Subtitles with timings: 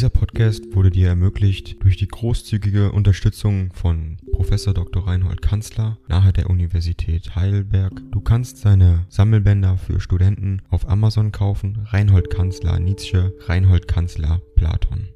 [0.00, 5.06] Dieser Podcast wurde dir ermöglicht durch die großzügige Unterstützung von Professor Dr.
[5.06, 7.92] Reinhold Kanzler nahe der Universität Heidelberg.
[8.10, 11.86] Du kannst seine Sammelbänder für Studenten auf Amazon kaufen.
[11.90, 15.10] Reinhold Kanzler Nietzsche, Reinhold Kanzler Platon.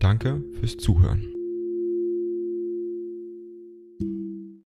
[0.00, 1.24] Danke fürs Zuhören.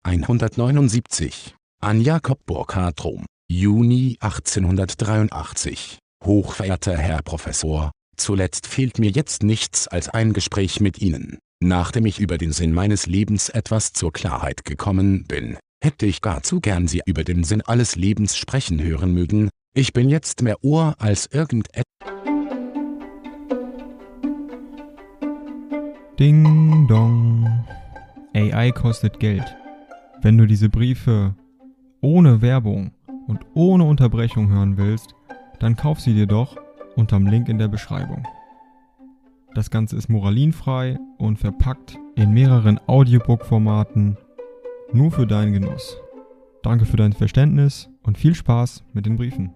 [0.04, 5.98] 179 an Jakob Burkhard Rom, Juni 1883.
[6.24, 7.90] Hochverehrter Herr Professor,
[8.22, 11.38] zuletzt fehlt mir jetzt nichts als ein Gespräch mit Ihnen.
[11.60, 16.42] Nachdem ich über den Sinn meines Lebens etwas zur Klarheit gekommen bin, hätte ich gar
[16.42, 19.50] zu gern Sie über den Sinn alles Lebens sprechen hören mögen.
[19.74, 21.84] Ich bin jetzt mehr Ohr als irgendetwas.
[26.18, 27.64] Ding dong.
[28.34, 29.44] AI kostet Geld.
[30.20, 31.34] Wenn du diese Briefe
[32.00, 32.92] ohne Werbung
[33.26, 35.14] und ohne Unterbrechung hören willst,
[35.58, 36.56] dann kauf sie dir doch
[36.96, 38.26] unterm Link in der Beschreibung.
[39.54, 44.16] Das Ganze ist moralinfrei und verpackt in mehreren Audiobook-Formaten
[44.92, 45.98] nur für deinen Genuss.
[46.62, 49.52] Danke für dein Verständnis und viel Spaß mit den Briefen.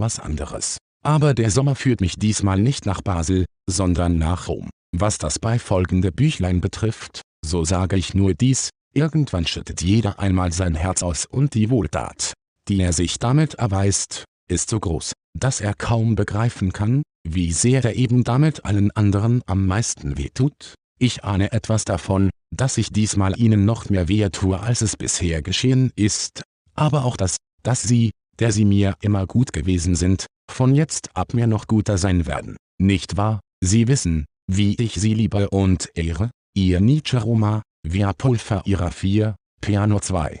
[0.00, 0.78] etwas anderes.
[1.04, 4.70] Aber der Sommer führt mich diesmal nicht nach Basel, sondern nach Rom.
[4.96, 10.74] Was das beifolgende Büchlein betrifft, so sage ich nur dies, irgendwann schüttet jeder einmal sein
[10.74, 12.32] Herz aus und die Wohltat,
[12.70, 17.84] die er sich damit erweist, ist so groß, dass er kaum begreifen kann, wie sehr
[17.84, 20.74] er eben damit allen anderen am meisten wehtut.
[20.98, 25.42] Ich ahne etwas davon, dass ich diesmal ihnen noch mehr wehe tue als es bisher
[25.42, 26.42] geschehen ist,
[26.74, 31.34] aber auch das, dass sie, der sie mir immer gut gewesen sind, von jetzt ab
[31.34, 32.56] mir noch guter sein werden.
[32.80, 33.40] Nicht wahr?
[33.62, 39.34] Sie wissen, wie ich sie liebe und ehre, ihr Nietzsche Roma, via Pulver ihrer 4,
[39.60, 40.40] Piano 2.